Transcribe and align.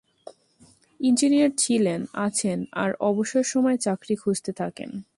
Engineer 0.99 1.49
ছিলেন, 1.57 2.05
আছেন, 2.13 2.65
আর 2.71 2.93
অবসর 2.99 3.43
সময়ে 3.43 3.77
চাকরি 3.77 4.15
খুঁজতে 4.15 4.51
থাকেন। 4.51 5.03